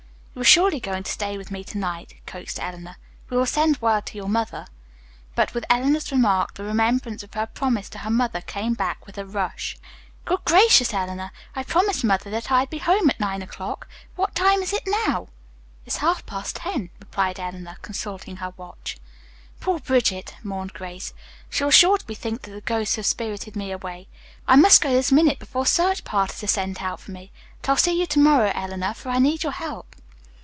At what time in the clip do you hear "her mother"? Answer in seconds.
7.99-8.39